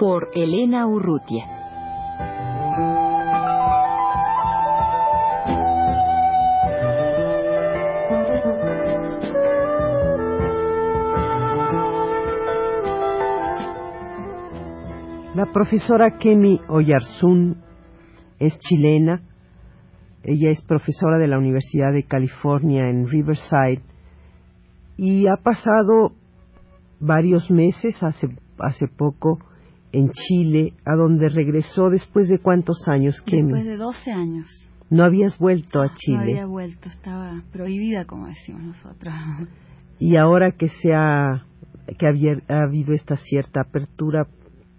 Por 0.00 0.30
Elena 0.34 0.86
Urrutia. 0.86 1.44
La 15.34 15.46
profesora 15.52 16.16
Kemi 16.18 16.60
Oyarzún 16.68 17.62
es 18.38 18.58
chilena 18.58 19.20
ella 20.22 20.50
es 20.50 20.62
profesora 20.62 21.18
de 21.18 21.28
la 21.28 21.38
Universidad 21.38 21.92
de 21.92 22.04
California 22.04 22.88
en 22.88 23.06
Riverside 23.06 23.82
y 24.96 25.26
ha 25.26 25.36
pasado 25.36 26.12
varios 27.00 27.50
meses, 27.50 28.02
hace, 28.02 28.28
hace 28.58 28.86
poco, 28.86 29.38
en 29.92 30.10
Chile, 30.10 30.74
a 30.84 30.94
donde 30.94 31.28
regresó 31.28 31.90
después 31.90 32.28
de 32.28 32.38
cuántos 32.38 32.86
años, 32.88 33.22
Después 33.26 33.64
de 33.64 33.76
12 33.76 34.12
años. 34.12 34.46
¿No 34.88 35.04
habías 35.04 35.38
vuelto 35.38 35.80
a 35.80 35.94
Chile? 35.94 36.16
No 36.16 36.22
había 36.22 36.46
vuelto, 36.46 36.88
estaba 36.88 37.42
prohibida, 37.52 38.04
como 38.06 38.26
decimos 38.26 38.62
nosotros. 38.62 39.14
Y 39.98 40.16
ahora 40.16 40.52
que 40.52 40.68
se 40.68 40.92
ha, 40.92 41.44
que 41.98 42.06
ha 42.06 42.62
habido 42.62 42.94
esta 42.94 43.16
cierta 43.16 43.60
apertura, 43.60 44.26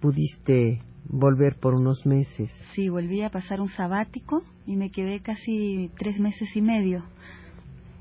pudiste 0.02 0.81
volver 1.05 1.55
por 1.59 1.75
unos 1.75 2.05
meses. 2.05 2.50
Sí, 2.73 2.89
volví 2.89 3.22
a 3.22 3.30
pasar 3.30 3.61
un 3.61 3.69
sabático 3.69 4.44
y 4.66 4.75
me 4.75 4.91
quedé 4.91 5.22
casi 5.22 5.91
tres 5.97 6.19
meses 6.19 6.50
y 6.55 6.61
medio. 6.61 7.03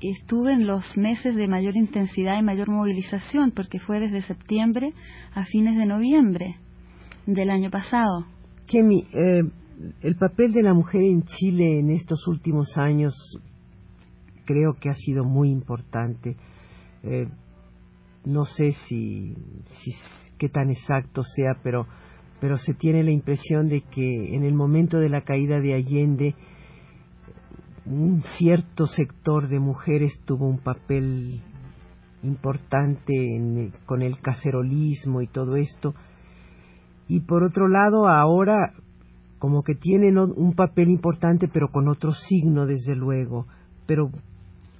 Estuve 0.01 0.53
en 0.53 0.65
los 0.65 0.97
meses 0.97 1.35
de 1.35 1.47
mayor 1.47 1.75
intensidad 1.77 2.39
y 2.39 2.41
mayor 2.41 2.69
movilización, 2.69 3.51
porque 3.51 3.79
fue 3.79 3.99
desde 3.99 4.21
septiembre 4.23 4.93
a 5.33 5.45
fines 5.45 5.77
de 5.77 5.85
noviembre 5.85 6.55
del 7.25 7.49
año 7.49 7.69
pasado. 7.69 8.25
Kemi, 8.67 9.07
eh, 9.13 9.43
el 10.01 10.15
papel 10.15 10.53
de 10.53 10.63
la 10.63 10.73
mujer 10.73 11.01
en 11.01 11.23
Chile 11.23 11.79
en 11.79 11.91
estos 11.91 12.27
últimos 12.27 12.77
años 12.77 13.13
creo 14.45 14.75
que 14.79 14.89
ha 14.89 14.93
sido 14.93 15.23
muy 15.23 15.49
importante. 15.49 16.35
Eh, 17.03 17.27
no 18.25 18.45
sé 18.45 18.73
si, 18.87 19.35
qué 20.37 20.49
tan 20.49 20.69
exacto 20.69 21.23
sea, 21.23 21.57
pero 21.63 21.87
pero 22.41 22.57
se 22.57 22.73
tiene 22.73 23.03
la 23.03 23.11
impresión 23.11 23.67
de 23.67 23.81
que 23.81 24.35
en 24.35 24.43
el 24.43 24.55
momento 24.55 24.99
de 24.99 25.09
la 25.09 25.21
caída 25.21 25.61
de 25.61 25.75
Allende 25.75 26.35
un 27.85 28.23
cierto 28.37 28.87
sector 28.87 29.47
de 29.47 29.59
mujeres 29.59 30.19
tuvo 30.25 30.47
un 30.47 30.57
papel 30.57 31.41
importante 32.23 33.71
con 33.85 34.01
el 34.01 34.19
cacerolismo 34.19 35.21
y 35.21 35.27
todo 35.27 35.55
esto 35.55 35.93
y 37.11 37.19
por 37.19 37.43
otro 37.43 37.67
lado 37.67 38.07
ahora 38.07 38.73
como 39.37 39.63
que 39.63 39.75
tienen 39.75 40.17
un 40.17 40.53
papel 40.53 40.89
importante 40.89 41.49
pero 41.51 41.69
con 41.69 41.89
otro 41.89 42.13
signo 42.13 42.65
desde 42.65 42.95
luego 42.95 43.47
pero 43.85 44.11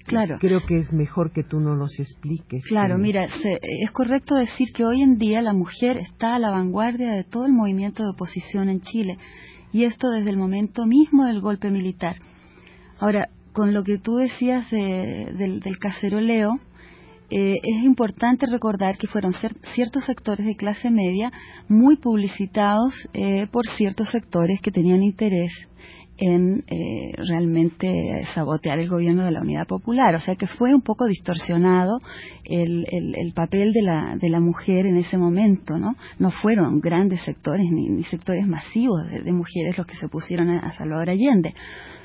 Claro. 0.03 0.37
Creo 0.39 0.65
que 0.65 0.79
es 0.79 0.91
mejor 0.91 1.31
que 1.31 1.43
tú 1.43 1.59
no 1.59 1.75
los 1.75 1.97
expliques. 1.99 2.65
Claro, 2.65 2.97
mira, 2.97 3.23
es 3.23 3.91
correcto 3.91 4.35
decir 4.35 4.69
que 4.73 4.83
hoy 4.83 5.03
en 5.03 5.17
día 5.17 5.43
la 5.43 5.53
mujer 5.53 5.97
está 5.97 6.35
a 6.35 6.39
la 6.39 6.49
vanguardia 6.49 7.11
de 7.13 7.23
todo 7.23 7.45
el 7.45 7.53
movimiento 7.53 8.03
de 8.03 8.09
oposición 8.09 8.67
en 8.67 8.81
Chile, 8.81 9.17
y 9.71 9.83
esto 9.83 10.09
desde 10.09 10.31
el 10.31 10.37
momento 10.37 10.87
mismo 10.87 11.25
del 11.25 11.39
golpe 11.39 11.69
militar. 11.69 12.15
Ahora, 12.99 13.29
con 13.53 13.73
lo 13.73 13.83
que 13.83 13.99
tú 13.99 14.15
decías 14.15 14.69
del, 14.71 15.77
caceroleo, 15.79 16.59
eh, 17.33 17.61
es 17.63 17.83
importante 17.85 18.45
recordar 18.45 18.97
que 18.97 19.07
fueron 19.07 19.33
ciertos 19.73 20.03
sectores 20.03 20.45
de 20.45 20.57
clase 20.57 20.91
media 20.91 21.31
muy 21.69 21.95
publicitados 21.95 22.93
eh, 23.13 23.47
por 23.49 23.65
ciertos 23.77 24.09
sectores 24.09 24.59
que 24.59 24.69
tenían 24.69 25.01
interés 25.01 25.53
en 26.17 26.61
eh, 26.67 27.13
realmente 27.15 28.27
sabotear 28.35 28.79
el 28.79 28.89
gobierno 28.89 29.23
de 29.23 29.31
la 29.31 29.39
Unidad 29.39 29.65
Popular. 29.65 30.13
O 30.15 30.19
sea 30.19 30.35
que 30.35 30.45
fue 30.45 30.75
un 30.75 30.81
poco 30.81 31.05
distorsionado 31.05 31.99
el, 32.43 32.85
el, 32.91 33.31
papel 33.33 33.71
de 33.71 33.81
la, 33.81 34.17
de 34.19 34.29
la 34.29 34.41
mujer 34.41 34.85
en 34.85 34.97
ese 34.97 35.17
momento, 35.17 35.77
¿no? 35.77 35.95
No 36.19 36.31
fueron 36.31 36.81
grandes 36.81 37.21
sectores 37.21 37.65
ni, 37.71 38.03
sectores 38.03 38.45
masivos 38.45 39.09
de, 39.09 39.31
mujeres 39.31 39.77
los 39.77 39.87
que 39.87 39.95
se 39.95 40.07
opusieron 40.07 40.49
a 40.49 40.73
Salvador 40.73 41.09
Allende, 41.09 41.55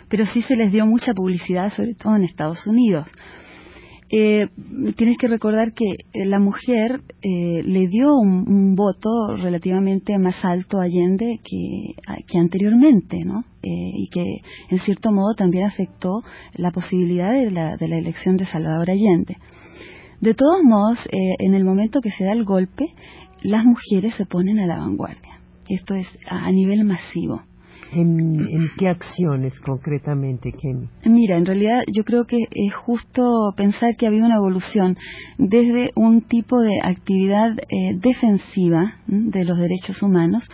pero 0.08 0.24
sí 0.24 0.40
se 0.42 0.54
les 0.54 0.70
dio 0.70 0.86
mucha 0.86 1.12
publicidad, 1.14 1.72
sobre 1.72 1.94
todo 1.94 2.14
en 2.14 2.22
Estados 2.22 2.64
Unidos 2.64 3.08
eh, 4.08 4.48
tienes 4.96 5.18
que 5.18 5.26
recordar 5.26 5.72
que 5.72 5.84
eh, 6.12 6.26
la 6.26 6.38
mujer 6.38 7.00
eh, 7.22 7.62
le 7.64 7.88
dio 7.88 8.14
un, 8.14 8.76
voto 8.76 9.34
relativamente 9.34 10.18
más 10.18 10.44
alto 10.44 10.78
a 10.78 10.84
Allende 10.84 11.40
que, 11.42 12.38
anteriormente, 12.38 13.18
¿no? 13.24 13.44
Eh, 13.62 13.90
y 13.94 14.08
que 14.08 14.42
en 14.70 14.78
cierto 14.80 15.12
modo 15.12 15.34
también 15.34 15.64
afectó 15.64 16.22
la 16.54 16.70
posibilidad 16.70 17.32
de 17.32 17.50
la, 17.50 17.76
de 17.76 17.88
la 17.88 17.96
elección 17.96 18.36
de 18.36 18.46
Salvador 18.46 18.90
Allende. 18.90 19.38
De 20.20 20.34
todos 20.34 20.62
modos, 20.62 20.98
en 21.10 21.54
el 21.54 21.64
momento 21.64 22.00
que 22.00 22.10
se 22.10 22.24
da 22.24 22.32
el 22.32 22.44
golpe, 22.44 22.94
las 23.42 23.64
mujeres 23.64 24.14
se 24.14 24.24
ponen 24.24 24.58
a 24.58 24.66
la 24.66 24.78
vanguardia. 24.78 25.40
Esto 25.68 25.94
es 25.94 26.06
a 26.26 26.50
nivel 26.52 26.84
masivo. 26.84 27.42
¿En, 27.92 28.70
qué 28.78 28.88
acciones 28.88 29.58
concretamente, 29.60 30.52
Kenny? 30.52 30.88
Mira, 31.04 31.36
en 31.36 31.46
realidad 31.46 31.80
yo 31.92 32.04
creo 32.04 32.24
que 32.24 32.36
es 32.50 32.74
justo 32.74 33.52
pensar 33.56 33.96
que 33.96 34.06
ha 34.06 34.08
habido 34.08 34.26
una 34.26 34.36
evolución 34.36 34.96
desde 35.38 35.90
un 35.94 36.22
tipo 36.22 36.60
de 36.60 36.80
actividad 36.82 37.56
eh, 37.58 37.96
defensiva 38.00 38.96
de 39.06 39.44
los 39.44 39.58
derechos 39.58 40.02
humanos 40.02 40.44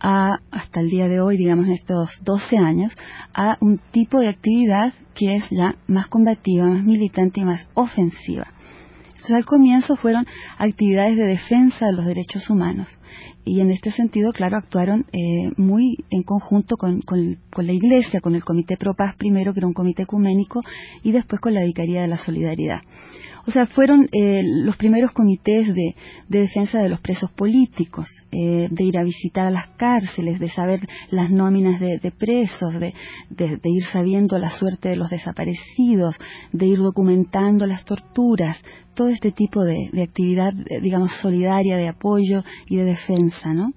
a, 0.00 0.38
hasta 0.50 0.80
el 0.80 0.88
día 0.88 1.08
de 1.08 1.20
hoy, 1.20 1.36
digamos 1.36 1.66
en 1.66 1.72
estos 1.72 2.10
12 2.22 2.58
años, 2.58 2.92
a 3.34 3.56
un 3.60 3.80
tipo 3.92 4.18
de 4.18 4.28
actividad 4.28 4.92
que 5.14 5.36
es 5.36 5.44
ya 5.50 5.74
más 5.86 6.08
combativa, 6.08 6.66
más 6.66 6.84
militante 6.84 7.40
y 7.40 7.44
más 7.44 7.68
ofensiva. 7.74 8.46
Entonces, 9.20 9.36
al 9.36 9.44
comienzo 9.44 9.96
fueron 9.96 10.26
actividades 10.56 11.18
de 11.18 11.24
defensa 11.24 11.86
de 11.86 11.92
los 11.92 12.06
derechos 12.06 12.48
humanos 12.48 12.88
y 13.44 13.60
en 13.60 13.70
este 13.70 13.90
sentido, 13.90 14.32
claro, 14.32 14.56
actuaron 14.56 15.06
eh, 15.12 15.50
muy 15.56 16.04
en 16.10 16.22
conjunto 16.22 16.76
con, 16.76 17.00
con, 17.00 17.38
la 17.66 17.72
Iglesia, 17.72 18.20
con 18.20 18.34
el 18.34 18.44
Comité 18.44 18.76
Pro 18.76 18.94
Paz 18.94 19.16
primero, 19.16 19.52
que 19.52 19.60
era 19.60 19.66
un 19.66 19.72
comité 19.72 20.02
ecuménico, 20.02 20.60
y 21.02 21.12
después 21.12 21.40
con 21.40 21.54
la 21.54 21.64
Vicaría 21.64 22.02
de 22.02 22.08
la 22.08 22.18
Solidaridad. 22.18 22.80
O 23.46 23.50
sea, 23.50 23.66
fueron 23.66 24.08
eh, 24.12 24.42
los 24.44 24.76
primeros 24.76 25.12
comités 25.12 25.74
de, 25.74 25.94
defensa 26.28 26.80
de 26.80 26.88
los 26.88 27.00
presos 27.00 27.30
políticos, 27.30 28.06
eh, 28.30 28.68
de 28.70 28.84
ir 28.84 28.98
a 28.98 29.04
visitar 29.04 29.46
a 29.46 29.50
las 29.50 29.68
cárceles, 29.76 30.38
de 30.38 30.48
saber 30.50 30.80
las 31.10 31.30
nóminas 31.30 31.80
de, 31.80 32.12
presos, 32.16 32.74
de, 32.78 32.94
ir 33.64 33.82
sabiendo 33.92 34.38
la 34.38 34.50
suerte 34.50 34.90
de 34.90 34.96
los 34.96 35.10
desaparecidos, 35.10 36.16
de 36.52 36.66
ir 36.66 36.78
documentando 36.78 37.66
las 37.66 37.84
torturas, 37.84 38.56
todo 38.94 39.08
este 39.08 39.32
tipo 39.32 39.64
de, 39.64 39.90
actividad, 40.02 40.52
eh, 40.68 40.80
digamos, 40.80 41.12
solidaria, 41.22 41.76
de 41.76 41.88
apoyo 41.88 42.44
y 42.66 42.76
de 42.76 42.84
defensa, 42.84 43.54
¿no? 43.54 43.72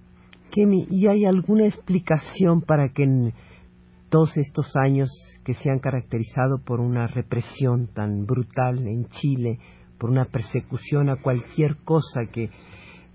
¿y 0.56 1.08
hay 1.08 1.26
alguna 1.26 1.66
explicación 1.66 2.62
para 2.62 2.90
que 2.90 3.04
en 3.04 3.34
todos 4.14 4.38
estos 4.38 4.76
años 4.76 5.10
que 5.44 5.56
se 5.56 5.72
han 5.72 5.80
caracterizado 5.80 6.60
por 6.64 6.80
una 6.80 7.08
represión 7.08 7.88
tan 7.88 8.28
brutal 8.28 8.88
en 8.88 9.08
Chile, 9.08 9.58
por 9.98 10.12
una 10.12 10.26
persecución 10.26 11.10
a 11.10 11.16
cualquier 11.16 11.78
cosa 11.78 12.22
que, 12.32 12.52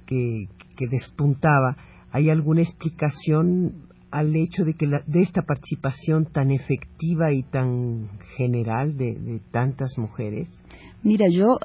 que, 0.06 0.88
despuntaba, 0.90 1.76
¿hay 2.10 2.30
alguna 2.30 2.62
explicación 2.62 3.86
al 4.10 4.34
hecho 4.34 4.64
de 4.64 4.74
que 4.74 4.88
de 4.88 5.20
esta 5.20 5.42
participación 5.42 6.32
tan 6.32 6.50
efectiva 6.50 7.32
y 7.32 7.44
tan 7.44 8.18
general 8.36 8.96
de 8.96 9.40
tantas 9.52 9.96
mujeres? 9.98 10.48
Mira, 11.04 11.26
yo 11.30 11.58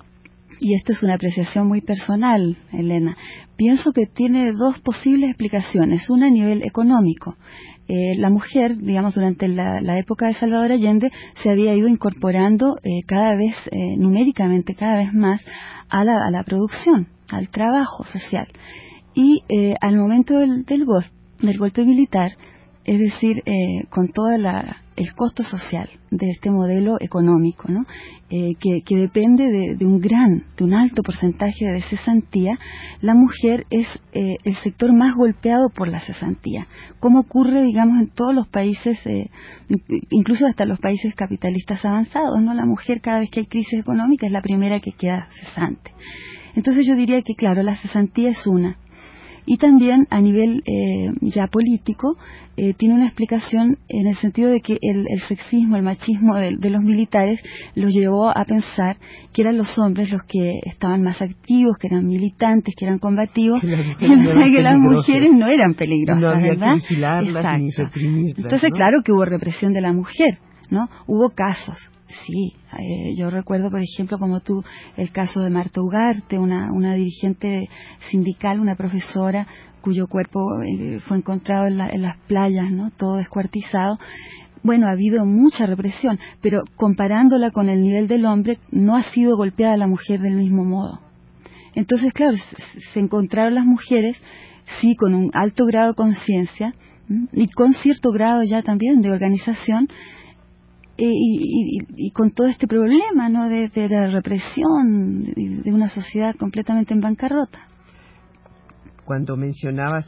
y 0.59 0.75
esto 0.75 0.93
es 0.93 1.03
una 1.03 1.15
apreciación 1.15 1.67
muy 1.67 1.81
personal, 1.81 2.57
Elena, 2.71 3.17
pienso 3.55 3.91
que 3.91 4.05
tiene 4.05 4.51
dos 4.53 4.79
posibles 4.79 5.29
explicaciones. 5.29 6.09
Una 6.09 6.27
a 6.27 6.31
nivel 6.31 6.63
económico. 6.65 7.35
Eh, 7.87 8.15
la 8.17 8.29
mujer, 8.29 8.77
digamos, 8.77 9.13
durante 9.13 9.47
la, 9.47 9.97
época 9.97 10.27
de 10.27 10.35
Salvador 10.35 10.71
Allende, 10.71 11.11
se 11.41 11.49
había 11.49 11.75
ido 11.75 11.87
incorporando 11.87 12.77
eh, 12.83 13.03
cada 13.05 13.35
vez, 13.35 13.55
eh, 13.71 13.97
numéricamente, 13.97 14.73
cada 14.73 14.97
vez 14.97 15.13
más 15.13 15.41
a 15.89 16.03
la, 16.03 16.25
a 16.25 16.31
la 16.31 16.43
producción, 16.43 17.07
al 17.29 17.49
trabajo 17.49 18.03
social 18.05 18.47
Y 19.13 19.43
eh, 19.49 19.75
al 19.81 19.97
momento 19.97 20.37
del, 20.39 20.65
del, 20.65 20.85
del 21.39 21.57
golpe 21.57 21.83
militar, 21.83 22.35
es 22.85 22.99
decir, 22.99 23.43
eh, 23.45 23.85
con 23.89 24.09
todo 24.09 24.29
el 24.95 25.13
costo 25.13 25.43
social 25.43 25.89
de 26.11 26.31
este 26.31 26.51
modelo 26.51 26.97
económico, 26.99 27.69
¿no? 27.69 27.85
Eh, 28.29 28.55
que, 28.59 28.95
depende 28.95 29.75
de, 29.77 29.85
un 29.85 29.99
gran, 29.99 30.45
de 30.57 30.63
un 30.63 30.73
alto 30.73 31.03
porcentaje 31.03 31.65
de 31.65 31.81
cesantía, 31.83 32.57
la 33.01 33.13
mujer 33.13 33.65
es 33.69 33.87
eh, 34.13 34.37
el 34.43 34.55
sector 34.57 34.93
más 34.93 35.15
golpeado 35.15 35.69
por 35.69 35.87
la 35.87 35.99
cesantía, 35.99 36.67
como 36.99 37.19
ocurre, 37.19 37.63
digamos, 37.63 37.99
en 37.99 38.09
todos 38.09 38.33
los 38.33 38.47
países, 38.47 38.97
incluso 40.09 40.47
hasta 40.47 40.65
los 40.65 40.79
países 40.79 41.13
capitalistas 41.15 41.83
avanzados, 41.85 42.41
¿no? 42.41 42.53
La 42.53 42.65
mujer 42.65 43.01
cada 43.01 43.19
vez 43.19 43.29
que 43.29 43.41
hay 43.41 43.45
crisis 43.45 43.79
económica 43.79 44.25
es 44.25 44.31
la 44.31 44.41
primera 44.41 44.79
que 44.79 44.91
queda 44.91 45.27
cesante. 45.39 45.91
Entonces 46.55 46.85
yo 46.85 46.95
diría 46.95 47.21
que, 47.21 47.35
claro, 47.35 47.63
la 47.63 47.75
cesantía 47.75 48.29
es 48.29 48.45
una, 48.45 48.77
y 49.45 49.57
también 49.57 50.07
a 50.09 50.21
nivel 50.21 50.63
eh, 50.65 51.11
ya 51.21 51.47
político 51.47 52.17
eh, 52.55 52.73
tiene 52.73 52.95
una 52.95 53.05
explicación 53.05 53.77
en 53.89 54.07
el 54.07 54.15
sentido 54.15 54.49
de 54.49 54.61
que 54.61 54.77
el, 54.81 55.05
sexismo, 55.27 55.75
el 55.75 55.81
machismo 55.81 56.35
de, 56.35 56.69
los 56.69 56.83
militares 56.83 57.39
los 57.75 57.91
llevó 57.91 58.29
a 58.29 58.45
pensar 58.45 58.97
que 59.33 59.41
eran 59.41 59.57
los 59.57 59.77
hombres 59.77 60.11
los 60.11 60.21
que 60.23 60.59
estaban 60.63 61.01
más 61.01 61.21
activos, 61.21 61.77
que 61.77 61.87
eran 61.87 62.07
militantes, 62.07 62.75
que 62.77 62.85
eran 62.85 62.99
combativos, 62.99 63.61
que 63.61 63.67
las 64.61 64.77
mujeres 64.77 65.31
no 65.33 65.47
eran 65.47 65.73
peligrosas, 65.73 66.21
no 66.21 66.29
había 66.29 66.51
¿verdad? 66.51 66.73
Que 66.75 66.81
vigilarlas 66.81 67.59
ni 67.59 68.31
Entonces, 68.37 68.71
claro 68.71 69.01
que 69.03 69.11
hubo 69.11 69.25
represión 69.25 69.73
de 69.73 69.81
la 69.81 69.91
mujer, 69.91 70.37
¿no? 70.69 70.89
Hubo 71.07 71.31
casos, 71.31 71.77
Sí, 72.25 72.53
eh, 72.77 73.15
yo 73.17 73.29
recuerdo, 73.29 73.71
por 73.71 73.81
ejemplo, 73.81 74.17
como 74.17 74.39
tú, 74.39 74.63
el 74.97 75.11
caso 75.11 75.41
de 75.41 75.49
Marta 75.49 75.81
Ugarte, 75.81 76.37
una, 76.37 76.93
dirigente 76.93 77.69
sindical, 78.09 78.59
una 78.59 78.75
profesora 78.75 79.47
cuyo 79.81 80.07
cuerpo 80.07 80.61
eh, 80.61 81.01
fue 81.07 81.17
encontrado 81.17 81.67
en, 81.67 81.77
las 81.77 82.17
playas, 82.27 82.71
¿no? 82.71 82.91
Todo 82.91 83.17
descuartizado. 83.17 83.99
Bueno, 84.61 84.87
ha 84.87 84.91
habido 84.91 85.25
mucha 85.25 85.65
represión, 85.65 86.19
pero 86.41 86.63
comparándola 86.77 87.51
con 87.51 87.67
el 87.67 87.81
nivel 87.81 88.07
del 88.07 88.25
hombre, 88.25 88.59
no 88.71 88.95
ha 88.95 89.03
sido 89.03 89.35
golpeada 89.35 89.75
la 89.75 89.87
mujer 89.87 90.21
del 90.21 90.35
mismo 90.35 90.63
modo. 90.63 91.01
Entonces, 91.75 92.13
claro, 92.13 92.37
se 92.93 92.99
encontraron 92.99 93.55
las 93.55 93.65
mujeres, 93.65 94.15
sí, 94.79 94.95
con 94.95 95.13
un 95.15 95.31
alto 95.33 95.65
grado 95.65 95.89
de 95.89 95.95
conciencia 95.95 96.73
y 97.33 97.47
con 97.47 97.73
cierto 97.73 98.11
grado 98.11 98.43
ya 98.43 98.61
también 98.61 99.01
de 99.01 99.11
organización, 99.11 99.89
eh, 100.95 101.09
y, 101.09 102.11
con 102.11 102.31
todo 102.31 102.47
este 102.47 102.67
problema 102.67 103.27
¿no? 103.27 103.49
de, 103.49 103.69
la 103.89 104.09
represión 104.09 105.23
de 105.33 105.73
una 105.73 105.89
sociedad 105.89 106.35
completamente 106.35 106.93
en 106.93 107.01
bancarrota. 107.01 107.67
Cuando 109.03 109.35
mencionabas 109.35 110.05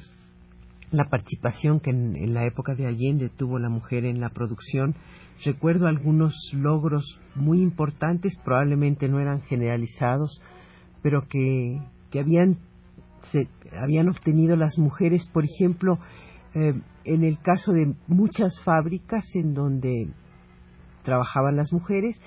la 0.91 1.09
participación 1.09 1.79
que 1.79 1.89
en, 1.89 2.33
la 2.33 2.45
época 2.45 2.75
de 2.75 2.85
Allende 2.85 3.29
tuvo 3.29 3.57
la 3.57 3.69
mujer 3.69 4.05
en 4.05 4.19
la 4.19 4.29
producción, 4.29 4.95
recuerdo 5.43 5.87
algunos 5.87 6.35
logros 6.53 7.19
muy 7.33 7.61
importantes, 7.61 8.37
probablemente 8.43 9.09
no 9.09 9.19
eran 9.19 9.41
generalizados, 9.41 10.39
pero 11.01 11.27
que, 11.27 11.79
que 12.11 12.19
habían, 12.19 12.57
se, 13.31 13.47
habían 13.81 14.07
obtenido 14.07 14.55
las 14.55 14.77
mujeres, 14.77 15.27
por 15.33 15.45
ejemplo, 15.45 15.97
eh, 16.53 16.79
en 17.03 17.23
el 17.23 17.39
caso 17.39 17.73
de 17.73 17.95
muchas 18.07 18.53
fábricas 18.63 19.25
en 19.33 19.53
donde 19.55 20.09
trabajaban 21.05 21.55
las 21.55 21.71
mujeres 21.71 22.21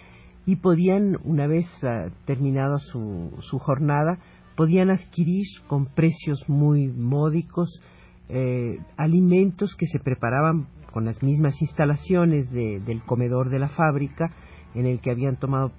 y 0.46 0.56
podían, 0.56 1.18
una 1.24 1.46
vez 1.46 1.66
uh, 1.82 2.10
terminada 2.24 2.78
su, 2.78 3.36
su, 3.40 3.58
jornada, 3.58 4.18
podían 4.56 4.90
adquirir 4.90 5.44
con 5.66 5.84
precios 5.84 6.48
muy 6.48 6.88
módicos 6.88 7.82
eh, 8.30 8.78
alimentos 8.96 9.74
que 9.76 9.86
se 9.86 9.98
preparaban 9.98 10.66
con 10.92 11.04
las 11.04 11.22
mismas 11.22 11.60
instalaciones 11.60 12.50
de, 12.50 12.80
del 12.80 13.02
comedor 13.02 13.50
de 13.50 13.58
la 13.58 13.68
fábrica 13.68 14.32
en 14.74 14.86
el 14.86 15.00
que 15.00 15.10
habían 15.10 15.36
tomado 15.36 15.72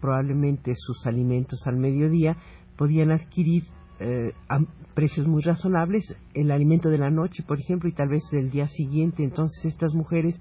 probablemente 0.00 0.74
sus 0.76 1.06
alimentos 1.06 1.60
al 1.66 1.76
mediodía, 1.76 2.36
podían 2.76 3.10
adquirir 3.10 3.64
eh, 3.98 4.32
a 4.48 4.60
precios 4.94 5.26
muy 5.26 5.42
razonables 5.42 6.04
el 6.34 6.50
alimento 6.50 6.90
de 6.90 6.98
la 6.98 7.10
noche, 7.10 7.42
por 7.46 7.58
ejemplo, 7.58 7.88
y 7.88 7.92
tal 7.92 8.08
vez 8.08 8.22
del 8.30 8.50
día 8.50 8.66
siguiente. 8.68 9.24
Entonces 9.24 9.64
estas 9.64 9.94
mujeres 9.94 10.38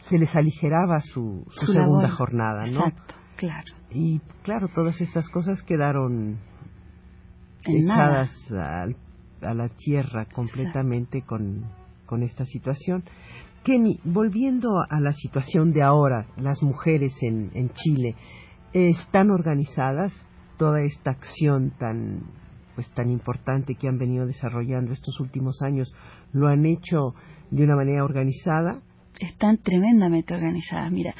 se 0.00 0.18
les 0.18 0.34
aligeraba 0.34 1.00
su, 1.00 1.44
segunda 1.66 2.10
jornada, 2.10 2.66
¿no? 2.66 2.86
Exacto, 2.86 3.14
claro. 3.36 3.72
Y 3.90 4.20
claro, 4.42 4.68
todas 4.74 5.00
estas 5.00 5.28
cosas 5.28 5.62
quedaron 5.62 6.38
echadas 7.64 8.30
a 8.52 9.54
la 9.54 9.68
tierra 9.68 10.26
completamente 10.26 11.22
con, 11.22 11.64
con 12.06 12.22
esta 12.22 12.44
situación. 12.44 13.04
Kenny, 13.64 13.98
volviendo 14.04 14.68
a 14.88 15.00
la 15.00 15.12
situación 15.12 15.72
de 15.72 15.82
ahora, 15.82 16.26
las 16.36 16.62
mujeres 16.62 17.14
en, 17.22 17.50
en 17.54 17.70
Chile, 17.70 18.14
¿están 18.72 19.30
organizadas 19.30 20.12
toda 20.58 20.82
esta 20.82 21.12
acción 21.12 21.72
tan 21.78 22.22
pues 22.74 22.90
tan 22.92 23.08
importante 23.08 23.76
que 23.76 23.88
han 23.88 23.98
venido 23.98 24.26
desarrollando 24.26 24.92
estos 24.92 25.18
últimos 25.20 25.62
años? 25.62 25.94
¿Lo 26.32 26.48
han 26.48 26.66
hecho 26.66 27.14
de 27.50 27.64
una 27.64 27.76
manera 27.76 28.04
organizada? 28.04 28.80
Están 29.20 29.58
tremendamente 29.58 30.34
organizadas. 30.34 30.90
Mira, 30.90 31.14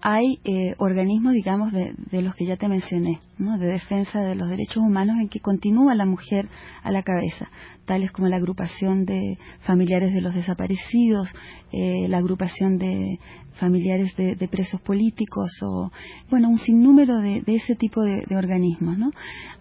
hay 0.00 0.38
eh, 0.44 0.74
organismos, 0.78 1.32
digamos, 1.32 1.72
de, 1.72 1.94
los 2.22 2.34
que 2.36 2.46
ya 2.46 2.56
te 2.56 2.68
mencioné, 2.68 3.18
¿no? 3.36 3.58
de 3.58 3.66
defensa 3.66 4.20
de 4.20 4.36
los 4.36 4.48
derechos 4.48 4.76
humanos 4.76 5.16
en 5.20 5.28
que 5.28 5.40
continúa 5.40 5.94
la 5.94 6.06
mujer 6.06 6.48
a 6.82 6.92
la 6.92 7.02
cabeza, 7.02 7.50
tales 7.84 8.12
como 8.12 8.28
la 8.28 8.36
agrupación 8.36 9.04
de 9.04 9.38
familiares 9.60 10.14
de 10.14 10.20
los 10.20 10.34
desaparecidos, 10.34 11.28
eh, 11.72 12.06
la 12.08 12.18
agrupación 12.18 12.78
de 12.78 13.18
familiares 13.54 14.14
de, 14.16 14.48
presos 14.48 14.80
políticos 14.82 15.50
o, 15.62 15.90
bueno, 16.30 16.48
un 16.48 16.58
sinnúmero 16.58 17.18
de, 17.18 17.42
ese 17.46 17.74
tipo 17.74 18.02
de, 18.02 18.24
organismos. 18.36 18.96
¿no? 18.96 19.10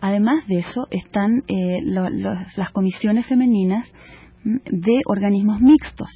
Además 0.02 0.46
de 0.48 0.60
eso 0.60 0.88
están 0.92 1.44
eh, 1.48 1.82
las 1.84 2.72
comisiones 2.72 3.26
femeninas 3.26 3.92
de 4.66 5.02
organismos 5.06 5.62
mixtos, 5.62 6.10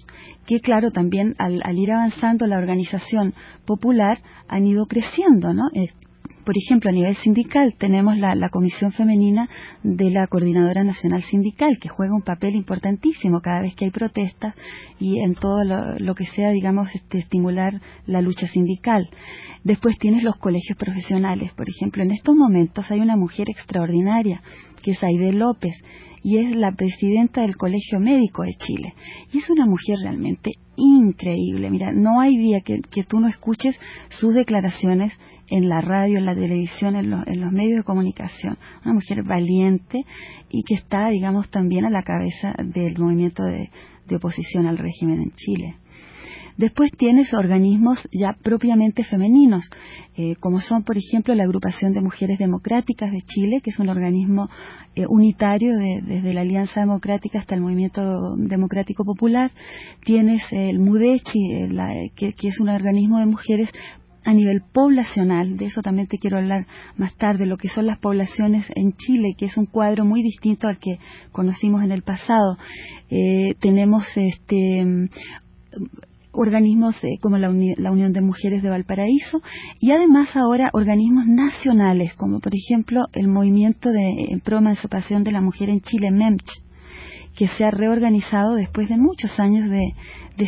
que 0.45 0.59
claro, 0.59 0.91
también 0.91 1.35
al, 1.37 1.61
ir 1.77 1.91
avanzando 1.91 2.47
la 2.47 2.57
organización 2.57 3.33
popular 3.65 4.19
han 4.47 4.65
ido 4.65 4.85
creciendo, 4.85 5.53
¿no? 5.53 5.69
Por 6.43 6.57
ejemplo, 6.57 6.89
a 6.89 6.93
nivel 6.93 7.15
sindical 7.17 7.75
tenemos 7.77 8.17
la, 8.17 8.49
Comisión 8.49 8.91
Femenina 8.91 9.49
de 9.83 10.09
la 10.09 10.27
Coordinadora 10.27 10.83
Nacional 10.83 11.23
Sindical, 11.23 11.77
que 11.79 11.89
juega 11.89 12.15
un 12.15 12.23
papel 12.23 12.55
importantísimo 12.55 13.41
cada 13.41 13.61
vez 13.61 13.75
que 13.75 13.85
hay 13.85 13.91
protestas 13.91 14.55
y 14.99 15.19
en 15.19 15.35
todo 15.35 15.63
lo, 15.63 16.15
que 16.15 16.25
sea, 16.25 16.49
digamos, 16.49 16.93
este, 16.95 17.19
estimular 17.19 17.79
la 18.07 18.21
lucha 18.21 18.47
sindical. 18.47 19.09
Después 19.63 19.97
tienes 19.99 20.23
los 20.23 20.37
colegios 20.37 20.77
profesionales. 20.77 21.53
Por 21.53 21.69
ejemplo, 21.69 22.03
en 22.03 22.11
estos 22.11 22.35
momentos 22.35 22.89
hay 22.89 22.99
una 22.99 23.15
mujer 23.15 23.49
extraordinaria, 23.49 24.41
que 24.81 24.91
es 24.91 25.03
Aide 25.03 25.33
López, 25.33 25.75
y 26.23 26.37
es 26.37 26.55
la 26.55 26.71
presidenta 26.71 27.41
del 27.41 27.55
Colegio 27.55 27.99
Médico 27.99 28.43
de 28.43 28.53
Chile. 28.55 28.93
Y 29.31 29.39
es 29.39 29.49
una 29.49 29.65
mujer 29.65 29.97
realmente 30.01 30.51
increíble. 30.75 31.69
Mira, 31.69 31.91
no 31.91 32.19
hay 32.19 32.37
día 32.37 32.61
que, 32.61 32.81
tú 33.03 33.19
no 33.19 33.27
escuches 33.27 33.75
sus 34.19 34.33
declaraciones 34.33 35.13
en 35.51 35.69
la 35.69 35.81
radio, 35.81 36.17
en 36.17 36.25
la 36.25 36.33
televisión, 36.33 36.95
en, 36.95 37.09
los 37.09 37.51
medios 37.51 37.77
de 37.77 37.83
comunicación. 37.83 38.57
Una 38.83 38.95
mujer 38.95 39.21
valiente 39.23 40.03
y 40.49 40.63
que 40.63 40.75
está, 40.75 41.09
digamos, 41.09 41.49
también 41.51 41.85
a 41.85 41.91
la 41.91 42.01
cabeza 42.01 42.55
del 42.57 42.97
movimiento 42.97 43.43
de 43.43 43.69
oposición 44.15 44.65
al 44.65 44.77
régimen 44.77 45.21
en 45.21 45.31
Chile. 45.31 45.75
Después 46.57 46.91
tienes 46.91 47.33
organismos 47.33 47.97
ya 48.11 48.33
propiamente 48.33 49.03
femeninos, 49.03 49.63
eh, 50.15 50.35
como 50.39 50.59
son, 50.59 50.83
por 50.83 50.97
ejemplo, 50.97 51.33
la 51.33 51.43
Agrupación 51.43 51.93
de 51.93 52.01
Mujeres 52.01 52.37
Democráticas 52.37 53.11
de 53.11 53.21
Chile, 53.21 53.61
que 53.63 53.69
es 53.69 53.79
un 53.79 53.89
organismo 53.89 54.49
eh, 54.95 55.05
unitario 55.07 55.75
desde 55.77 56.33
la 56.33 56.41
Alianza 56.41 56.81
Democrática 56.81 57.39
hasta 57.39 57.55
el 57.55 57.61
Movimiento 57.61 58.35
Democrático 58.35 59.05
Popular. 59.05 59.51
Tienes 60.03 60.43
el 60.51 60.79
MUDECHI, 60.79 61.53
eh, 61.53 62.11
que, 62.15 62.33
que 62.33 62.49
es 62.49 62.59
un 62.59 62.69
organismo 62.69 63.19
de 63.19 63.25
mujeres 63.25 63.69
a 64.23 64.33
nivel 64.33 64.61
poblacional, 64.73 65.57
de 65.57 65.65
eso 65.65 65.81
también 65.81 66.07
te 66.07 66.17
quiero 66.17 66.37
hablar 66.37 66.67
más 66.97 67.15
tarde, 67.15 67.45
lo 67.45 67.57
que 67.57 67.69
son 67.69 67.87
las 67.87 67.99
poblaciones 67.99 68.65
en 68.75 68.93
Chile, 68.93 69.35
que 69.37 69.45
es 69.45 69.57
un 69.57 69.65
cuadro 69.65 70.05
muy 70.05 70.21
distinto 70.21 70.67
al 70.67 70.77
que 70.77 70.99
conocimos 71.31 71.83
en 71.83 71.91
el 71.91 72.03
pasado. 72.03 72.57
tenemos 73.59 74.03
este 74.15 75.09
organismos 76.31 76.95
eh, 77.03 77.17
como 77.21 77.37
la, 77.37 77.49
Unión 77.49 78.13
de 78.13 78.21
Mujeres 78.21 78.63
de 78.63 78.69
Valparaíso 78.69 79.41
y 79.79 79.91
además 79.91 80.35
ahora 80.35 80.69
organismos 80.73 81.27
nacionales 81.27 82.13
como 82.15 82.39
por 82.39 82.53
ejemplo 82.55 83.03
el 83.13 83.27
Movimiento 83.27 83.89
de 83.89 84.39
Pro 84.43 84.59
Emancipación 84.59 85.23
de 85.23 85.31
la 85.31 85.41
Mujer 85.41 85.69
en 85.69 85.81
Chile, 85.81 86.11
MEMCH, 86.11 86.49
que 87.35 87.47
se 87.47 87.63
ha 87.63 87.71
reorganizado 87.71 88.55
después 88.55 88.89
de 88.89 88.97
muchos 88.97 89.39
años 89.39 89.69
de, 89.69 89.93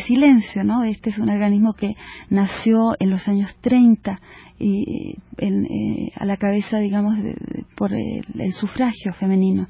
silencio, 0.06 0.64
¿no? 0.64 0.82
Este 0.82 1.10
es 1.10 1.18
un 1.18 1.30
organismo 1.30 1.72
que 1.74 1.94
nació 2.28 2.96
en 2.98 3.10
los 3.10 3.28
años 3.28 3.54
30 3.60 4.18
y 4.58 5.16
eh, 5.38 6.10
a 6.16 6.24
la 6.24 6.36
cabeza, 6.36 6.78
digamos, 6.78 7.14
por 7.76 7.92
el, 7.92 8.52
sufragio 8.54 9.14
femenino. 9.14 9.68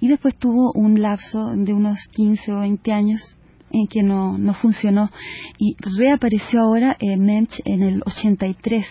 Y 0.00 0.06
después 0.06 0.36
tuvo 0.36 0.70
un 0.74 1.02
lapso 1.02 1.56
de 1.56 1.74
unos 1.74 1.98
15 2.12 2.52
o 2.52 2.60
20 2.60 2.92
años 2.92 3.36
en 3.72 3.88
que 3.88 4.04
no, 4.04 4.38
no 4.38 4.54
funcionó 4.54 5.10
y 5.58 5.74
reapareció 5.98 6.60
ahora 6.60 6.96
eh, 7.00 7.16
MEMCH 7.16 7.60
en 7.64 7.82
el 7.82 8.02
83 8.06 8.86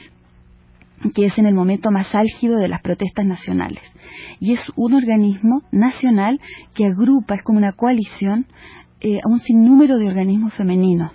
que 1.13 1.25
es 1.25 1.37
en 1.37 1.45
el 1.45 1.53
momento 1.53 1.91
más 1.91 2.13
álgido 2.15 2.57
de 2.57 2.67
las 2.67 2.81
protestas 2.81 3.25
nacionales. 3.25 3.83
Y 4.39 4.53
es 4.53 4.61
un 4.75 4.93
organismo 4.93 5.61
nacional 5.71 6.39
que 6.73 6.85
agrupa, 6.85 7.35
es 7.35 7.43
como 7.43 7.57
una 7.57 7.73
coalición, 7.73 8.45
eh, 9.01 9.19
a 9.23 9.27
un 9.27 9.39
sinnúmero 9.39 9.97
de 9.97 10.07
organismos 10.07 10.53
femeninos 10.53 11.11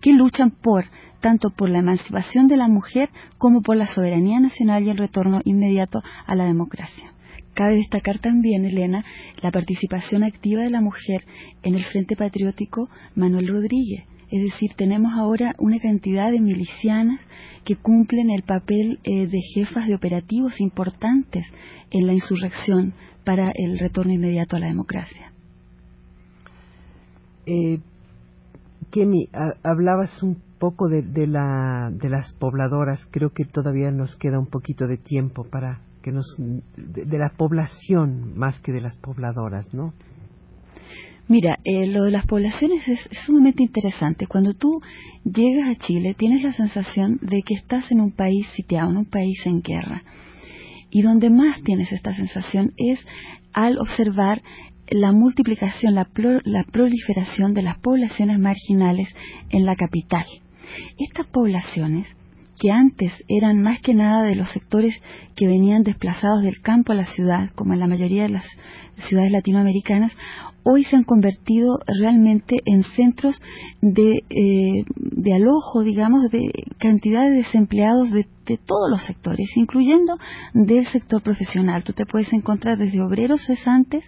que 0.00 0.12
luchan 0.14 0.50
por 0.50 0.86
tanto 1.20 1.50
por 1.50 1.68
la 1.68 1.80
emancipación 1.80 2.48
de 2.48 2.56
la 2.56 2.68
mujer 2.68 3.10
como 3.36 3.60
por 3.60 3.76
la 3.76 3.86
soberanía 3.86 4.40
nacional 4.40 4.84
y 4.84 4.90
el 4.90 4.96
retorno 4.96 5.40
inmediato 5.44 6.02
a 6.26 6.34
la 6.34 6.44
democracia. 6.44 7.12
Cabe 7.52 7.74
destacar 7.74 8.20
también, 8.20 8.64
Elena, 8.64 9.04
la 9.42 9.50
participación 9.50 10.24
activa 10.24 10.62
de 10.62 10.70
la 10.70 10.80
mujer 10.80 11.24
en 11.62 11.74
el 11.74 11.84
Frente 11.84 12.16
Patriótico 12.16 12.88
Manuel 13.14 13.48
Rodríguez, 13.48 14.04
es 14.30 14.42
decir, 14.42 14.70
tenemos 14.76 15.12
ahora 15.12 15.54
una 15.58 15.78
cantidad 15.80 16.30
de 16.30 16.40
milicianas 16.40 17.20
que 17.64 17.76
cumplen 17.76 18.30
el 18.30 18.42
papel 18.42 19.00
eh, 19.04 19.26
de 19.26 19.40
jefas 19.54 19.86
de 19.86 19.94
operativos 19.94 20.60
importantes 20.60 21.44
en 21.90 22.06
la 22.06 22.12
insurrección 22.12 22.94
para 23.24 23.52
el 23.54 23.78
retorno 23.78 24.12
inmediato 24.12 24.56
a 24.56 24.60
la 24.60 24.66
democracia. 24.66 25.32
Eh, 27.46 27.80
Kemi, 28.90 29.28
hablabas 29.62 30.22
un 30.22 30.36
poco 30.58 30.88
de, 30.88 31.02
de, 31.02 31.26
la, 31.26 31.90
de 31.92 32.08
las 32.08 32.32
pobladoras. 32.34 33.06
Creo 33.10 33.30
que 33.30 33.44
todavía 33.44 33.90
nos 33.90 34.14
queda 34.16 34.38
un 34.38 34.46
poquito 34.46 34.86
de 34.86 34.96
tiempo 34.96 35.44
para 35.44 35.80
que 36.02 36.12
nos 36.12 36.24
de 36.38 37.18
la 37.18 37.30
población 37.36 38.36
más 38.36 38.58
que 38.60 38.72
de 38.72 38.80
las 38.80 38.96
pobladoras, 38.96 39.72
¿no? 39.74 39.92
Mira, 41.30 41.60
eh, 41.62 41.86
lo 41.86 42.02
de 42.02 42.10
las 42.10 42.26
poblaciones 42.26 42.88
es, 42.88 42.98
sumamente 43.24 43.62
interesante. 43.62 44.26
Cuando 44.26 44.52
tú 44.52 44.82
llegas 45.22 45.68
a 45.68 45.76
Chile 45.76 46.12
tienes 46.18 46.42
la 46.42 46.52
sensación 46.52 47.20
de 47.22 47.42
que 47.42 47.54
estás 47.54 47.88
en 47.92 48.00
un 48.00 48.10
país 48.10 48.48
sitiado, 48.56 48.90
en 48.90 48.96
un 48.96 49.04
país 49.04 49.38
en 49.44 49.62
guerra. 49.62 50.02
Y 50.90 51.02
donde 51.02 51.30
más 51.30 51.62
tienes 51.62 51.92
esta 51.92 52.12
sensación 52.16 52.72
es 52.76 52.98
al 53.52 53.78
observar 53.78 54.42
la 54.88 55.12
multiplicación, 55.12 55.94
la, 55.94 56.08
la 56.42 56.64
proliferación 56.64 57.54
de 57.54 57.62
las 57.62 57.78
poblaciones 57.78 58.40
marginales 58.40 59.08
en 59.50 59.66
la 59.66 59.76
capital. 59.76 60.26
Estas 60.98 61.28
poblaciones 61.28 62.08
que 62.60 62.72
antes 62.72 63.12
eran 63.28 63.62
más 63.62 63.80
que 63.80 63.94
nada 63.94 64.24
de 64.24 64.34
los 64.34 64.50
sectores 64.50 64.94
que 65.36 65.46
venían 65.46 65.84
desplazados 65.84 66.42
del 66.42 66.60
campo 66.60 66.90
a 66.90 66.96
la 66.96 67.06
ciudad, 67.06 67.50
como 67.54 67.72
en 67.72 67.78
la 67.78 67.86
mayoría 67.86 68.24
de 68.24 68.30
las 68.30 68.44
ciudades 69.08 69.30
latinoamericanas, 69.30 70.12
hoy 70.62 70.84
se 70.84 70.96
han 70.96 71.04
convertido 71.04 71.78
realmente 71.86 72.56
en 72.64 72.82
centros 72.82 73.40
de, 73.80 74.24
eh, 74.28 74.84
de 74.96 75.34
alojo, 75.34 75.82
digamos, 75.82 76.30
de 76.30 76.50
cantidad 76.78 77.24
de 77.24 77.36
desempleados 77.36 78.10
de, 78.10 78.26
todos 78.66 78.90
los 78.90 79.04
sectores, 79.04 79.48
incluyendo 79.54 80.18
del 80.54 80.84
sector 80.88 81.22
profesional. 81.22 81.84
Tú 81.84 81.92
te 81.92 82.04
puedes 82.04 82.32
encontrar 82.32 82.78
desde 82.78 83.00
obreros 83.00 83.46
cesantes 83.46 84.02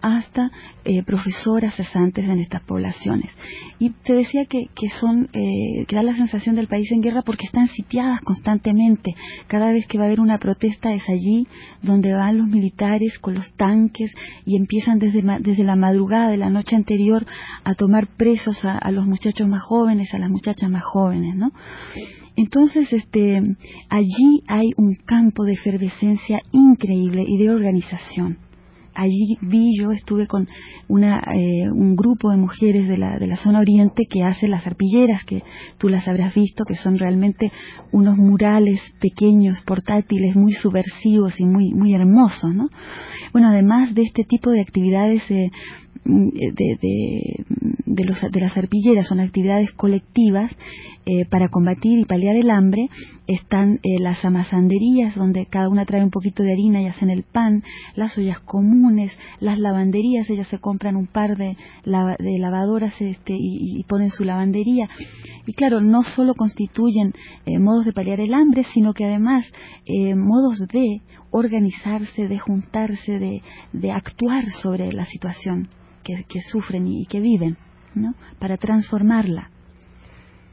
hasta 0.00 0.50
eh, 0.86 1.02
profesoras 1.02 1.74
cesantes 1.74 2.24
en 2.24 2.38
estas 2.38 2.62
poblaciones. 2.62 3.30
Y 3.78 3.90
te 3.90 4.14
decía 4.14 4.46
que, 4.46 4.68
que 4.74 4.88
son, 4.98 5.28
eh, 5.34 5.84
que 5.86 5.94
da 5.94 6.02
la 6.02 6.16
sensación 6.16 6.56
del 6.56 6.68
país 6.68 6.90
en 6.90 7.02
guerra 7.02 7.20
porque 7.20 7.44
están 7.44 7.66
sitiadas 7.68 8.22
constantemente. 8.22 9.14
Cada 9.46 9.70
vez 9.74 9.86
que 9.86 9.98
va 9.98 10.04
a 10.04 10.06
haber 10.06 10.20
una 10.20 10.38
protesta 10.38 10.94
es 10.94 11.06
allí 11.10 11.46
donde 11.82 12.14
van 12.14 12.38
los 12.38 12.48
militares 12.48 13.18
con 13.18 13.34
los 13.34 13.52
tanques 13.58 14.10
y 14.46 14.56
empiezan 14.56 15.00
desde, 15.00 15.22
desde 15.40 15.64
la 15.64 15.76
madrugada 15.76 15.92
de 16.08 16.36
la 16.36 16.50
noche 16.50 16.76
anterior 16.76 17.24
a 17.64 17.74
tomar 17.74 18.08
presos 18.16 18.64
a, 18.64 18.90
los 18.90 19.06
muchachos 19.06 19.48
más 19.48 19.62
jóvenes, 19.62 20.12
a 20.14 20.18
las 20.18 20.30
muchachas 20.30 20.70
más 20.70 20.82
jóvenes, 20.82 21.36
¿no? 21.36 21.52
Entonces, 22.34 22.92
este, 22.92 23.42
allí 23.88 24.42
hay 24.48 24.70
un 24.76 24.94
campo 24.94 25.44
de 25.44 25.52
efervescencia 25.52 26.40
increíble 26.50 27.24
y 27.26 27.36
de 27.38 27.50
organización 27.50 28.38
allí 28.94 29.38
vi 29.40 29.76
yo 29.78 29.92
estuve 29.92 30.26
con 30.26 30.48
una, 30.88 31.22
eh, 31.34 31.70
un 31.70 31.96
grupo 31.96 32.30
de 32.30 32.36
mujeres 32.36 32.88
de 32.88 32.98
la, 32.98 33.18
de 33.18 33.26
la 33.26 33.36
zona 33.36 33.60
oriente 33.60 34.04
que 34.08 34.22
hace 34.22 34.48
las 34.48 34.66
arpilleras 34.66 35.24
que 35.24 35.42
tú 35.78 35.88
las 35.88 36.06
habrás 36.08 36.34
visto 36.34 36.64
que 36.64 36.76
son 36.76 36.98
realmente 36.98 37.52
unos 37.90 38.16
murales 38.16 38.80
pequeños 39.00 39.60
portátiles 39.62 40.36
muy 40.36 40.52
subversivos 40.52 41.40
y 41.40 41.44
muy 41.44 41.72
muy 41.74 41.94
hermosos 41.94 42.54
no 42.54 42.68
bueno 43.32 43.48
además 43.48 43.94
de 43.94 44.02
este 44.02 44.24
tipo 44.24 44.50
de 44.50 44.60
actividades 44.60 45.22
eh, 45.30 45.50
de, 46.04 46.78
de, 46.80 47.44
de, 47.86 48.04
los, 48.04 48.20
de 48.20 48.40
las 48.40 48.56
arpilleras 48.56 49.06
son 49.06 49.20
actividades 49.20 49.70
colectivas 49.72 50.50
eh, 51.04 51.24
para 51.26 51.48
combatir 51.48 51.98
y 51.98 52.04
paliar 52.04 52.36
el 52.36 52.50
hambre. 52.50 52.88
Están 53.26 53.80
eh, 53.82 53.98
las 54.00 54.24
amasanderías, 54.24 55.14
donde 55.14 55.46
cada 55.46 55.68
una 55.68 55.84
trae 55.84 56.02
un 56.02 56.10
poquito 56.10 56.42
de 56.42 56.52
harina 56.52 56.80
y 56.82 56.86
hacen 56.86 57.10
el 57.10 57.24
pan, 57.24 57.62
las 57.94 58.16
ollas 58.18 58.40
comunes, 58.40 58.81
las 59.40 59.58
lavanderías, 59.58 60.28
ellas 60.30 60.48
se 60.48 60.58
compran 60.58 60.96
un 60.96 61.06
par 61.06 61.36
de, 61.36 61.56
lavadoras 61.84 63.00
este, 63.00 63.34
y, 63.36 63.82
ponen 63.84 64.10
su 64.10 64.24
lavandería. 64.24 64.88
Y 65.46 65.52
claro, 65.54 65.80
no 65.80 66.02
solo 66.02 66.34
constituyen 66.34 67.12
eh, 67.46 67.58
modos 67.58 67.84
de 67.84 67.92
paliar 67.92 68.20
el 68.20 68.34
hambre, 68.34 68.64
sino 68.72 68.92
que 68.92 69.04
además 69.04 69.44
modos 70.14 70.58
de 70.72 71.02
organizarse, 71.32 72.28
de 72.28 72.38
juntarse, 72.38 73.42
de, 73.72 73.90
actuar 73.90 74.44
sobre 74.62 74.92
la 74.92 75.04
situación 75.04 75.68
que, 76.04 76.40
sufren 76.50 76.86
y, 76.86 77.06
que 77.06 77.20
viven, 77.20 77.56
¿no? 77.94 78.14
Para 78.38 78.56
transformarla. 78.56 79.50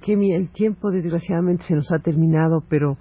Kemi, 0.02 0.32
el 0.32 0.50
tiempo 0.50 0.90
desgraciadamente 0.92 1.66
se 1.66 1.76
nos 1.76 1.92
ha 1.92 2.00
terminado, 2.00 2.64
pero 2.70 2.98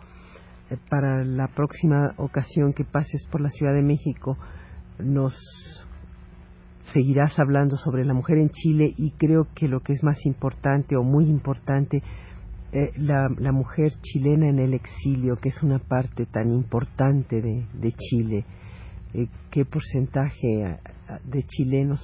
eh, 0.71 0.77
para 0.91 1.25
la 1.25 1.49
próxima 1.49 2.15
ocasión 2.17 2.73
que 2.73 2.85
pases 2.85 3.27
por 3.31 3.41
la 3.41 3.51
Ciudad 3.51 3.73
de 3.73 3.83
México 3.83 4.37
nos 4.99 5.35
seguirás 6.93 7.39
hablando 7.39 7.77
sobre 7.77 8.05
la 8.05 8.15
mujer 8.15 8.39
en 8.39 8.51
Chile 8.51 8.95
y 8.97 9.11
creo 9.13 9.47
que 9.55 9.69
lo 9.69 9.81
que 9.81 9.93
es 9.93 10.03
más 10.03 10.25
importante 10.25 10.97
o 10.97 11.03
muy 11.03 11.27
importante, 11.27 12.03
eh, 12.73 12.93
la, 12.97 13.53
mujer 13.53 13.93
chilena 14.03 14.49
en 14.49 14.59
el 14.59 14.75
exilio, 14.75 15.37
que 15.37 15.51
es 15.51 15.63
una 15.63 15.79
parte 15.79 16.27
tan 16.27 16.53
importante 16.53 17.41
de, 17.41 17.67
de 17.75 17.93
Chile. 17.93 18.45
Eh, 19.15 19.29
¿Qué 19.51 19.65
porcentaje 19.65 20.79
de 21.25 21.43
chilenos 21.45 22.01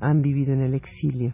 han 0.00 0.22
vivido 0.22 0.52
en 0.52 0.62
el 0.62 0.74
exilio. 0.74 1.32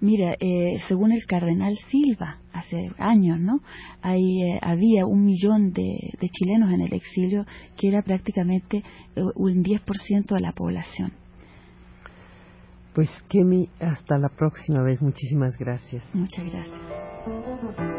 Mira, 0.00 0.36
eh, 0.38 0.78
según 0.86 1.10
el 1.10 1.26
cardenal 1.26 1.76
Silva, 1.90 2.38
hace 2.52 2.90
años, 2.98 3.40
¿no? 3.40 3.60
Ahí 4.00 4.42
eh, 4.42 4.58
había 4.62 5.06
un 5.06 5.24
millón 5.24 5.72
de, 5.72 6.12
chilenos 6.30 6.70
en 6.70 6.82
el 6.82 6.94
exilio, 6.94 7.44
que 7.76 7.88
era 7.88 8.02
prácticamente 8.02 8.84
eh, 9.16 9.22
un 9.34 9.64
10% 9.64 10.34
de 10.34 10.40
la 10.40 10.52
población. 10.52 11.12
Pues, 12.94 13.10
Kemi, 13.28 13.68
hasta 13.80 14.18
la 14.18 14.28
próxima 14.28 14.82
vez. 14.82 15.02
Muchísimas 15.02 15.56
gracias. 15.58 16.02
Muchas 16.14 16.44
gracias. 16.52 17.97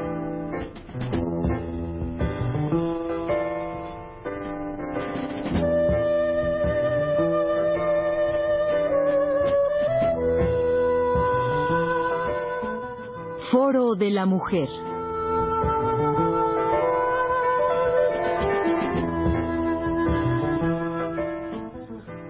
Foro 13.52 13.96
de 13.96 14.12
la 14.12 14.28
Mujer. 14.28 14.70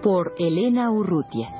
Por 0.02 0.32
Elena 0.38 0.90
Urrutia. 0.90 1.59